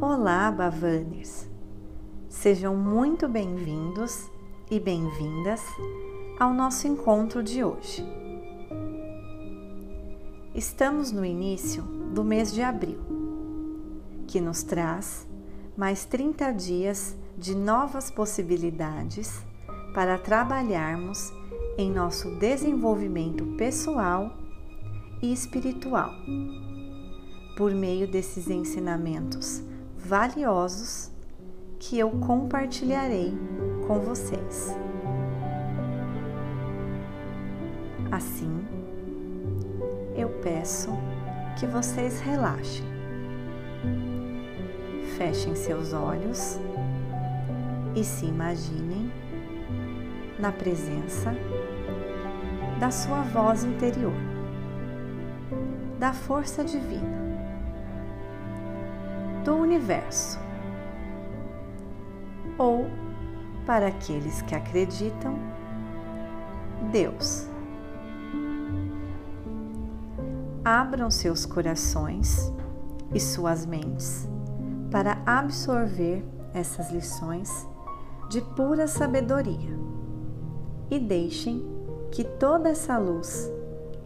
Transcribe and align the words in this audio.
Olá, 0.00 0.48
Bavaners! 0.52 1.50
Sejam 2.28 2.76
muito 2.76 3.28
bem-vindos 3.28 4.30
e 4.70 4.78
bem-vindas 4.78 5.60
ao 6.38 6.54
nosso 6.54 6.86
encontro 6.86 7.42
de 7.42 7.64
hoje. 7.64 8.06
Estamos 10.54 11.10
no 11.10 11.24
início 11.24 11.82
do 12.14 12.22
mês 12.22 12.54
de 12.54 12.62
abril, 12.62 13.00
que 14.28 14.40
nos 14.40 14.62
traz 14.62 15.26
mais 15.76 16.04
30 16.04 16.52
dias 16.52 17.16
de 17.36 17.56
novas 17.56 18.08
possibilidades 18.08 19.44
para 19.92 20.16
trabalharmos 20.16 21.32
em 21.76 21.90
nosso 21.90 22.36
desenvolvimento 22.36 23.44
pessoal 23.56 24.32
e 25.20 25.32
espiritual, 25.32 26.12
por 27.56 27.74
meio 27.74 28.06
desses 28.06 28.48
ensinamentos 28.48 29.66
valiosos 29.98 31.10
que 31.78 31.98
eu 31.98 32.10
compartilharei 32.10 33.36
com 33.86 33.98
vocês. 33.98 34.74
Assim, 38.10 38.64
eu 40.16 40.28
peço 40.42 40.90
que 41.58 41.66
vocês 41.66 42.20
relaxem. 42.20 42.86
Fechem 45.16 45.54
seus 45.56 45.92
olhos 45.92 46.58
e 47.94 48.04
se 48.04 48.24
imaginem 48.26 49.12
na 50.38 50.52
presença 50.52 51.34
da 52.78 52.92
sua 52.92 53.22
voz 53.22 53.64
interior, 53.64 54.14
da 55.98 56.12
força 56.12 56.64
divina 56.64 57.17
do 59.44 59.54
universo. 59.54 60.38
Ou, 62.56 62.86
para 63.66 63.88
aqueles 63.88 64.42
que 64.42 64.54
acreditam, 64.54 65.38
Deus. 66.90 67.48
Abram 70.64 71.10
seus 71.10 71.46
corações 71.46 72.52
e 73.14 73.20
suas 73.20 73.64
mentes 73.64 74.28
para 74.90 75.22
absorver 75.24 76.24
essas 76.52 76.90
lições 76.90 77.66
de 78.28 78.40
pura 78.40 78.86
sabedoria 78.86 79.78
e 80.90 80.98
deixem 80.98 81.64
que 82.10 82.24
toda 82.24 82.68
essa 82.68 82.98
luz 82.98 83.50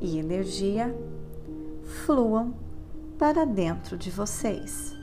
e 0.00 0.18
energia 0.18 0.94
fluam 2.04 2.54
para 3.18 3.44
dentro 3.44 3.96
de 3.96 4.10
vocês. 4.10 5.01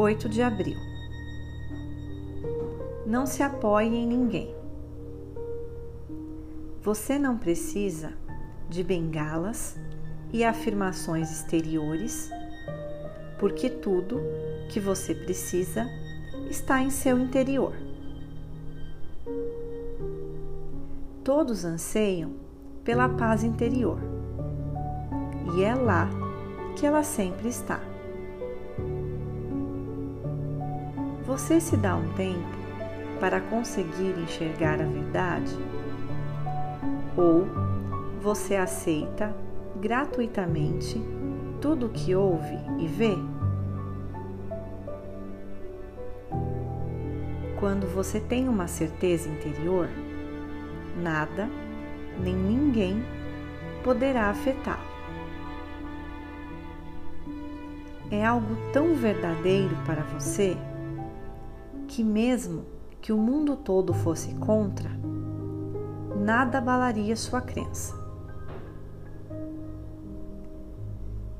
8 0.00 0.30
de 0.30 0.40
abril. 0.40 0.78
Não 3.04 3.26
se 3.26 3.42
apoie 3.42 3.86
em 3.86 4.06
ninguém. 4.06 4.54
Você 6.82 7.18
não 7.18 7.36
precisa 7.36 8.14
de 8.66 8.82
bengalas 8.82 9.78
e 10.32 10.42
afirmações 10.42 11.30
exteriores, 11.30 12.30
porque 13.38 13.68
tudo 13.68 14.22
que 14.70 14.80
você 14.80 15.14
precisa 15.14 15.86
está 16.48 16.80
em 16.80 16.88
seu 16.88 17.18
interior. 17.18 17.74
Todos 21.22 21.62
anseiam 21.66 22.32
pela 22.82 23.06
paz 23.06 23.44
interior, 23.44 24.00
e 25.54 25.62
é 25.62 25.74
lá 25.74 26.08
que 26.74 26.86
ela 26.86 27.02
sempre 27.02 27.50
está. 27.50 27.89
Você 31.30 31.60
se 31.60 31.76
dá 31.76 31.94
um 31.94 32.12
tempo 32.14 32.58
para 33.20 33.40
conseguir 33.40 34.18
enxergar 34.18 34.80
a 34.80 34.84
verdade? 34.84 35.56
Ou 37.16 37.46
você 38.20 38.56
aceita 38.56 39.32
gratuitamente 39.76 41.00
tudo 41.60 41.86
o 41.86 41.88
que 41.88 42.16
ouve 42.16 42.58
e 42.80 42.88
vê? 42.88 43.16
Quando 47.60 47.86
você 47.86 48.18
tem 48.18 48.48
uma 48.48 48.66
certeza 48.66 49.28
interior, 49.28 49.88
nada 51.00 51.48
nem 52.20 52.34
ninguém 52.34 53.04
poderá 53.84 54.30
afetá-lo. 54.30 54.80
É 58.10 58.26
algo 58.26 58.56
tão 58.72 58.96
verdadeiro 58.96 59.76
para 59.86 60.02
você 60.02 60.56
que, 61.90 62.04
mesmo 62.04 62.64
que 63.00 63.12
o 63.12 63.18
mundo 63.18 63.56
todo 63.56 63.92
fosse 63.92 64.32
contra, 64.36 64.88
nada 66.16 66.58
abalaria 66.58 67.16
sua 67.16 67.40
crença. 67.40 67.98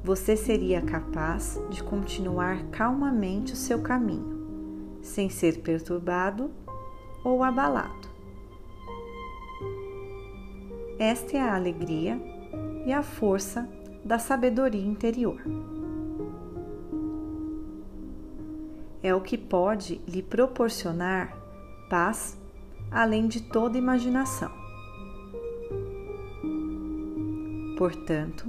Você 0.03 0.37
seria 0.37 0.83
capaz 0.83 1.61
de 1.71 1.85
continuar 1.85 2.65
calmamente 2.73 3.53
o 3.53 3.57
seu 3.57 3.81
caminho, 3.81 4.99
sem 5.01 5.31
ser 5.31 5.61
perturbado 5.61 6.51
ou 7.23 7.45
abalado. 7.45 8.11
Esta 10.99 11.37
é 11.37 11.41
a 11.41 11.55
alegria 11.55 12.21
e 12.85 12.93
a 12.93 13.05
força 13.05 13.69
da 14.05 14.19
sabedoria 14.19 14.85
interior. 14.85 15.41
É 19.03 19.15
o 19.15 19.21
que 19.21 19.39
pode 19.39 20.01
lhe 20.07 20.23
proporcionar 20.23 21.37
paz 21.89 22.39
além 22.91 23.29
de 23.29 23.43
toda 23.43 23.79
imaginação. 23.79 24.51
Portanto, 27.79 28.47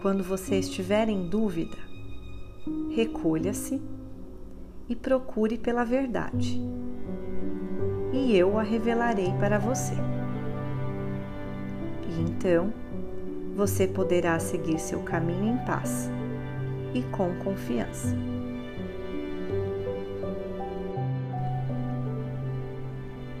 quando 0.00 0.24
você 0.24 0.56
estiver 0.56 1.08
em 1.08 1.28
dúvida, 1.28 1.76
recolha-se 2.94 3.80
e 4.88 4.96
procure 4.96 5.58
pela 5.58 5.84
verdade, 5.84 6.60
e 8.12 8.36
eu 8.36 8.58
a 8.58 8.62
revelarei 8.62 9.32
para 9.38 9.58
você. 9.58 9.94
E 12.08 12.20
então 12.22 12.72
você 13.54 13.86
poderá 13.86 14.38
seguir 14.38 14.78
seu 14.78 15.00
caminho 15.00 15.54
em 15.54 15.58
paz 15.64 16.10
e 16.94 17.02
com 17.02 17.34
confiança. 17.44 18.16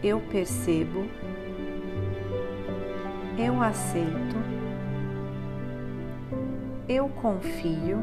Eu 0.02 0.20
percebo, 0.20 1.06
eu 3.36 3.60
aceito, 3.62 4.36
eu 6.88 7.08
confio, 7.08 7.98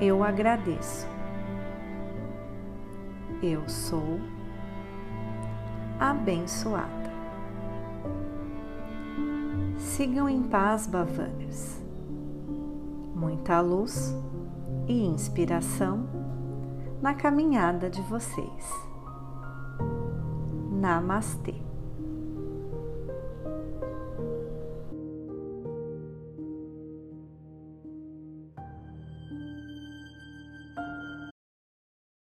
eu 0.00 0.24
agradeço. 0.24 1.06
Eu 3.42 3.68
sou 3.68 4.20
abençoada. 5.98 7.12
Sigam 9.76 10.28
em 10.28 10.42
paz, 10.42 10.86
Bavanas. 10.86 11.82
Muita 13.14 13.60
luz 13.60 14.16
e 14.86 15.04
inspiração 15.04 16.08
na 17.00 17.14
caminhada 17.14 17.90
de 17.90 18.00
vocês. 18.02 18.91
Namastê. 20.82 21.54